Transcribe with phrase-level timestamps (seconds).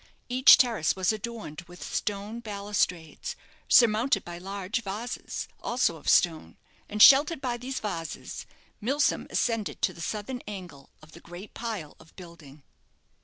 [0.29, 3.35] Each terrace was adorned with stone balustrades,
[3.67, 6.57] surmounted by large vases, also of stone;
[6.89, 8.47] and, sheltered by these vases,
[8.81, 12.63] Milsom ascended to the southern angle of the great pile of building.